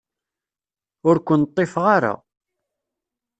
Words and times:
Ur 1.09 1.17
ken-ḍḍifeɣ 1.27 1.85
ara. 1.95 2.13